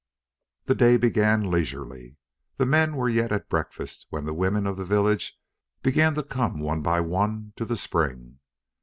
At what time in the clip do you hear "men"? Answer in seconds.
2.65-2.95